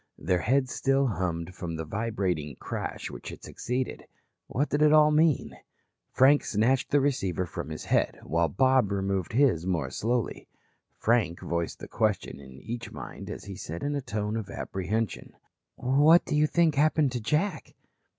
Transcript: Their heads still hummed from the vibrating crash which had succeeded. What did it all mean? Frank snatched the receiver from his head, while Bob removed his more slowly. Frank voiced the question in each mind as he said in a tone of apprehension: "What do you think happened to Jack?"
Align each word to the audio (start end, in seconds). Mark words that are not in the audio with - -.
Their 0.17 0.39
heads 0.41 0.73
still 0.73 1.05
hummed 1.05 1.53
from 1.53 1.75
the 1.75 1.85
vibrating 1.85 2.55
crash 2.55 3.11
which 3.11 3.29
had 3.29 3.43
succeeded. 3.43 4.07
What 4.47 4.69
did 4.69 4.81
it 4.81 4.91
all 4.91 5.11
mean? 5.11 5.55
Frank 6.09 6.43
snatched 6.43 6.89
the 6.89 6.99
receiver 6.99 7.45
from 7.45 7.69
his 7.69 7.85
head, 7.85 8.17
while 8.23 8.47
Bob 8.47 8.91
removed 8.91 9.33
his 9.33 9.67
more 9.67 9.91
slowly. 9.91 10.47
Frank 10.97 11.41
voiced 11.41 11.77
the 11.77 11.87
question 11.87 12.39
in 12.39 12.53
each 12.63 12.91
mind 12.91 13.29
as 13.29 13.43
he 13.43 13.53
said 13.55 13.83
in 13.83 13.95
a 13.95 14.01
tone 14.01 14.37
of 14.37 14.49
apprehension: 14.49 15.33
"What 15.75 16.25
do 16.25 16.35
you 16.35 16.47
think 16.47 16.73
happened 16.73 17.11
to 17.11 17.21
Jack?" 17.21 17.75